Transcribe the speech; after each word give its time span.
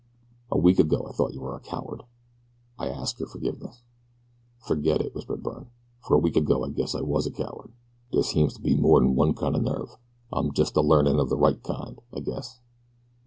A 0.49 0.57
week 0.57 0.79
ago 0.79 1.05
I 1.07 1.11
thought 1.11 1.35
you 1.35 1.41
were 1.41 1.53
a 1.55 1.59
coward 1.59 2.01
I 2.79 2.89
ask 2.89 3.19
your 3.19 3.27
forgiveness." 3.27 3.83
"Ferget 4.65 4.99
it," 4.99 5.13
whispered 5.13 5.43
Byrne, 5.43 5.69
"fer 5.99 6.15
a 6.15 6.17
week 6.17 6.35
ago 6.35 6.65
I 6.65 6.69
guess 6.69 6.95
I 6.95 7.01
was 7.01 7.27
a 7.27 7.31
coward. 7.31 7.71
Dere 8.11 8.23
seems 8.23 8.55
to 8.55 8.61
be 8.63 8.75
more'n 8.75 9.13
one 9.13 9.35
kind 9.35 9.55
o' 9.55 9.59
nerve 9.59 9.97
I'm 10.33 10.53
jest 10.53 10.75
a 10.75 10.81
learnin' 10.81 11.19
of 11.19 11.29
the 11.29 11.37
right 11.37 11.61
kind, 11.61 12.01
I 12.11 12.21
guess." 12.21 12.61